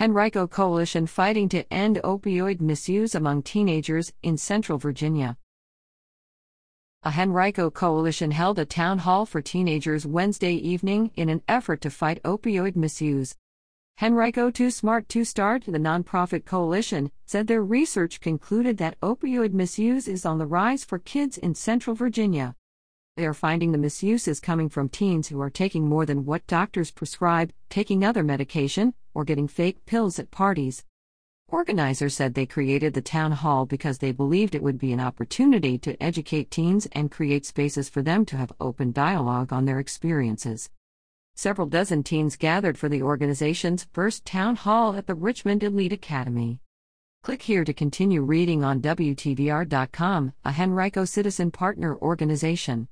Henrico 0.00 0.46
Coalition 0.46 1.06
fighting 1.06 1.50
to 1.50 1.70
end 1.70 2.00
opioid 2.02 2.62
misuse 2.62 3.14
among 3.14 3.42
teenagers 3.42 4.10
in 4.22 4.38
Central 4.38 4.78
Virginia. 4.78 5.36
A 7.02 7.12
Henrico 7.12 7.70
coalition 7.70 8.30
held 8.30 8.58
a 8.58 8.64
town 8.64 9.00
hall 9.00 9.26
for 9.26 9.42
teenagers 9.42 10.06
Wednesday 10.06 10.54
evening 10.54 11.10
in 11.14 11.28
an 11.28 11.42
effort 11.46 11.82
to 11.82 11.90
fight 11.90 12.22
opioid 12.22 12.74
misuse. 12.74 13.36
Henrico 14.02 14.50
Too 14.50 14.70
Smart 14.70 15.10
to 15.10 15.26
Start, 15.26 15.64
the 15.64 15.72
nonprofit 15.72 16.46
coalition, 16.46 17.10
said 17.26 17.46
their 17.46 17.62
research 17.62 18.18
concluded 18.18 18.78
that 18.78 18.98
opioid 19.00 19.52
misuse 19.52 20.08
is 20.08 20.24
on 20.24 20.38
the 20.38 20.46
rise 20.46 20.84
for 20.84 20.98
kids 20.98 21.36
in 21.36 21.54
Central 21.54 21.94
Virginia. 21.94 22.56
They 23.18 23.26
are 23.26 23.34
finding 23.34 23.72
the 23.72 23.78
misuse 23.78 24.26
is 24.26 24.40
coming 24.40 24.70
from 24.70 24.88
teens 24.88 25.28
who 25.28 25.38
are 25.42 25.50
taking 25.50 25.86
more 25.86 26.06
than 26.06 26.24
what 26.24 26.46
doctors 26.46 26.90
prescribe, 26.90 27.52
taking 27.68 28.02
other 28.02 28.22
medication, 28.22 28.94
or 29.14 29.24
getting 29.24 29.48
fake 29.48 29.84
pills 29.86 30.18
at 30.18 30.30
parties. 30.30 30.84
Organizers 31.48 32.14
said 32.14 32.34
they 32.34 32.46
created 32.46 32.94
the 32.94 33.02
town 33.02 33.32
hall 33.32 33.66
because 33.66 33.98
they 33.98 34.10
believed 34.10 34.54
it 34.54 34.62
would 34.62 34.78
be 34.78 34.92
an 34.92 35.00
opportunity 35.00 35.76
to 35.78 36.02
educate 36.02 36.50
teens 36.50 36.88
and 36.92 37.10
create 37.10 37.44
spaces 37.44 37.90
for 37.90 38.00
them 38.00 38.24
to 38.24 38.36
have 38.38 38.52
open 38.58 38.90
dialogue 38.90 39.52
on 39.52 39.66
their 39.66 39.78
experiences. 39.78 40.70
Several 41.34 41.66
dozen 41.66 42.02
teens 42.02 42.36
gathered 42.36 42.78
for 42.78 42.88
the 42.88 43.02
organization's 43.02 43.86
first 43.92 44.24
town 44.24 44.56
hall 44.56 44.94
at 44.96 45.06
the 45.06 45.14
Richmond 45.14 45.62
Elite 45.62 45.92
Academy. 45.92 46.60
Click 47.22 47.42
here 47.42 47.64
to 47.64 47.72
continue 47.72 48.22
reading 48.22 48.64
on 48.64 48.80
WTVR.com, 48.80 50.32
a 50.44 50.54
Henrico 50.58 51.04
Citizen 51.04 51.50
Partner 51.50 51.96
Organization. 51.96 52.88